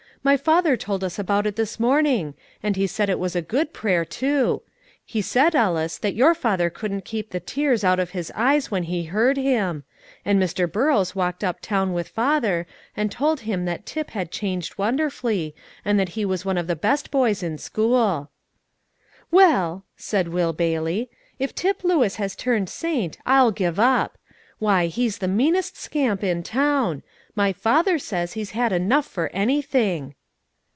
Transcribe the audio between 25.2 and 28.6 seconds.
meanest scamp in town; my father says he's